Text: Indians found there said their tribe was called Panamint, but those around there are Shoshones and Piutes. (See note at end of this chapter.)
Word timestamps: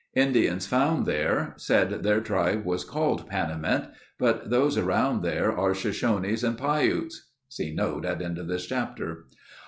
Indians 0.15 0.65
found 0.65 1.05
there 1.05 1.53
said 1.57 2.01
their 2.01 2.21
tribe 2.21 2.65
was 2.65 2.83
called 2.83 3.29
Panamint, 3.29 3.89
but 4.17 4.49
those 4.49 4.75
around 4.75 5.21
there 5.21 5.55
are 5.55 5.75
Shoshones 5.75 6.43
and 6.43 6.57
Piutes. 6.57 7.29
(See 7.49 7.71
note 7.71 8.03
at 8.03 8.19
end 8.19 8.39
of 8.39 8.47
this 8.47 8.65
chapter.) 8.65 9.25